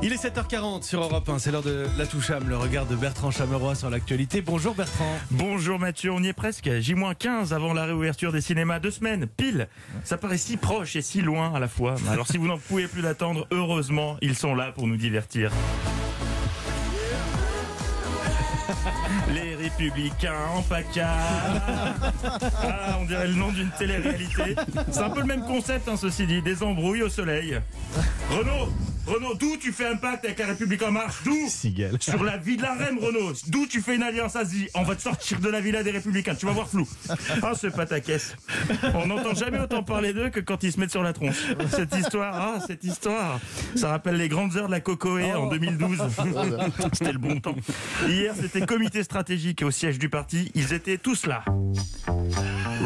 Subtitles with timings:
[0.00, 3.32] Il est 7h40 sur Europe 1, c'est l'heure de la toucham, le regard de Bertrand
[3.32, 4.42] Chameroy sur l'actualité.
[4.42, 5.18] Bonjour Bertrand.
[5.32, 6.70] Bonjour Mathieu, on y est presque.
[6.70, 9.66] J-15 avant la réouverture des cinémas, deux semaines, pile.
[10.04, 11.96] Ça paraît si proche et si loin à la fois.
[12.10, 15.50] Alors si vous n'en pouvez plus d'attendre, heureusement, ils sont là pour nous divertir.
[19.34, 21.08] Les Républicains en PACA.
[22.22, 24.54] Ah, on dirait le nom d'une télé-réalité.
[24.92, 26.40] C'est un peu le même concept, hein, ceci dit.
[26.40, 27.58] Des embrouilles au soleil.
[28.30, 28.72] Renaud
[29.08, 31.22] Renaud, d'où tu fais un pacte avec la République en marche?
[31.24, 31.48] D'où?
[32.00, 33.32] Sur la vie de la reine, Renaud.
[33.46, 34.68] D'où tu fais une alliance Asie?
[34.74, 36.34] On va te sortir de la villa des Républicains.
[36.34, 36.86] Tu vas voir flou.
[37.42, 38.36] Ah, c'est pas ta caisse.
[38.94, 41.38] On n'entend jamais autant parler d'eux que quand ils se mettent sur la tronche.
[41.70, 43.40] Cette histoire, ah, cette histoire.
[43.74, 45.98] Ça rappelle les grandes heures de la Cocoé en 2012.
[46.92, 47.56] C'était le bon temps.
[48.06, 50.50] Hier, c'était comité stratégique au siège du parti.
[50.54, 51.44] Ils étaient tous là.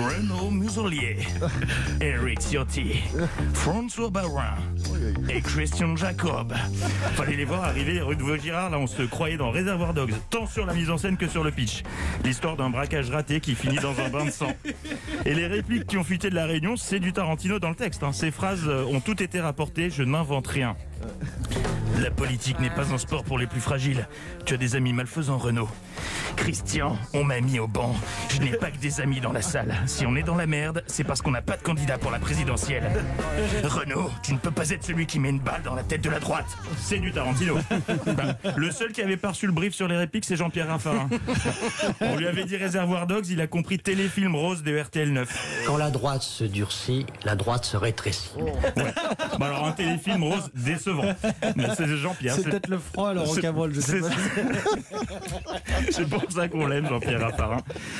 [0.02, 1.18] Renaud Muselier,
[2.00, 3.02] Eric Ciotti,
[3.54, 4.56] François Barin
[5.28, 6.52] et Christian Jacob.
[7.14, 10.46] Fallait les voir arriver rue de Vaugirard, là on se croyait dans Réservoir Dogs, tant
[10.46, 11.84] sur la mise en scène que sur le pitch.
[12.24, 14.52] L'histoire d'un braquage raté qui finit dans un bain de sang.
[15.24, 18.02] Et les répliques qui ont fuité de la réunion, c'est du Tarantino dans le texte.
[18.02, 18.12] Hein.
[18.12, 20.76] Ces phrases ont toutes été rapportées, je n'invente rien.
[22.00, 24.06] La politique n'est pas un sport pour les plus fragiles.
[24.44, 25.68] Tu as des amis malfaisants, Renaud.
[26.36, 27.94] Christian, on m'a mis au banc.
[28.30, 29.74] Je n'ai pas que des amis dans la salle.
[29.86, 32.18] Si on est dans la merde, c'est parce qu'on n'a pas de candidat pour la
[32.18, 32.90] présidentielle.
[33.62, 36.10] Renaud, tu ne peux pas être celui qui met une balle dans la tête de
[36.10, 36.46] la droite.
[36.78, 37.58] C'est du Tarantino.
[38.06, 41.08] Ben, le seul qui avait pas reçu le brief sur les répliques, c'est Jean-Pierre Raffarin.
[42.00, 45.64] On lui avait dit Réservoir Dogs, il a compris téléfilm rose de RTL 9.
[45.66, 48.30] Quand la droite se durcit, la droite se rétrécit.
[48.36, 48.94] Ouais.
[49.40, 51.14] Alors un téléfilm rose décevant.
[51.56, 52.34] Mais c'est Jean-Pierre.
[52.34, 54.08] C'est peut-être le froid alors au Cabrol, je sais pas.
[55.90, 57.58] C'est pour ça qu'on l'aime, Jean-Pierre Raffarin.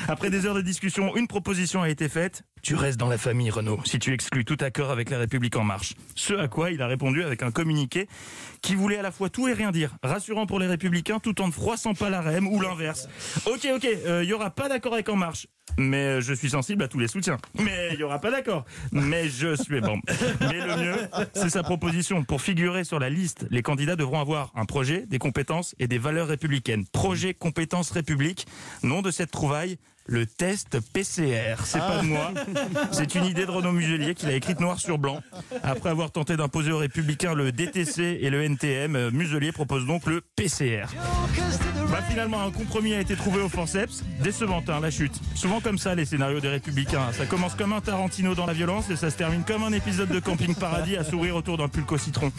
[0.08, 2.42] Après des heures de discussion, une proposition a été faite.
[2.62, 5.64] Tu restes dans la famille, Renaud, si tu exclus tout accord avec la République en
[5.64, 5.94] marche.
[6.14, 8.08] Ce à quoi il a répondu avec un communiqué
[8.60, 9.97] qui voulait à la fois tout et rien dire.
[10.03, 13.08] Rassurant pour les Républicains tout en ne froissant pas la REM ou l'inverse.
[13.47, 15.48] Ok, ok, il euh, y aura pas d'accord avec En Marche.
[15.77, 17.38] Mais euh, je suis sensible à tous les soutiens.
[17.55, 18.65] Mais il y aura pas d'accord.
[18.91, 19.81] Mais je suis.
[19.81, 22.25] Mais le mieux, c'est sa proposition.
[22.25, 25.99] Pour figurer sur la liste, les candidats devront avoir un projet, des compétences et des
[25.99, 26.84] valeurs républicaines.
[26.93, 28.47] Projet, compétences, république.
[28.82, 31.56] Nom de cette trouvaille, le test PCR.
[31.64, 32.32] C'est pas de moi.
[32.92, 35.22] C'est une idée de Renaud Muselier qu'il a écrite noir sur blanc.
[35.62, 40.22] Après avoir tenté d'imposer aux républicains le DTC et le NTM, Muselier propose donc le
[40.36, 40.86] PCR.
[41.92, 44.02] Bah finalement, un compromis a été trouvé au forceps.
[44.22, 45.12] Décevant, hein, la chute.
[45.34, 47.12] Souvent comme ça, les scénarios des Républicains.
[47.12, 50.08] Ça commence comme un Tarantino dans la violence et ça se termine comme un épisode
[50.08, 52.32] de Camping Paradis à sourire autour d'un pulco citron.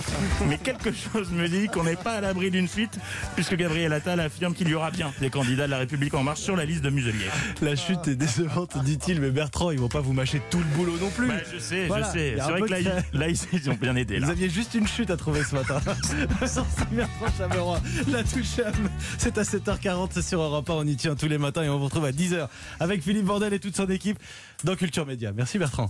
[0.47, 2.97] Mais quelque chose me dit qu'on n'est pas à l'abri d'une fuite,
[3.35, 6.41] puisque Gabriel Attal affirme qu'il y aura bien des candidats de la République en marche
[6.41, 7.27] sur la liste de Muselier.
[7.61, 10.97] La chute est décevante, dit-il, mais Bertrand, ils vont pas vous mâcher tout le boulot
[10.99, 11.27] non plus.
[11.27, 12.35] Bah, je sais, je sais.
[12.37, 14.19] C'est vrai que là, là, ils ont bien aidé.
[14.19, 14.27] Là.
[14.27, 15.79] Vous aviez juste une chute à trouver ce matin.
[16.91, 17.81] Bertrand Chameroy,
[18.11, 18.59] la touche
[19.17, 20.73] c'est à 7h40 sur Europe 1.
[20.73, 22.47] On y tient tous les matins et on vous retrouve à 10h
[22.79, 24.19] avec Philippe Bordel et toute son équipe
[24.63, 25.31] dans Culture Média.
[25.35, 25.81] Merci Bertrand.